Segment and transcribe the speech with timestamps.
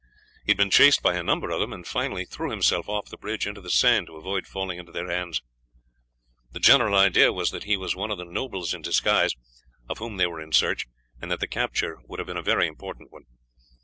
[0.43, 3.19] He had been chased by a number of them, and finally threw himself off the
[3.19, 5.43] bridge into the Seine to avoid falling into their hands.
[6.51, 9.35] The general idea was that he was one of the nobles in disguise,
[9.87, 10.87] of whom they were in search,
[11.21, 13.25] and that the capture would have been a very important one.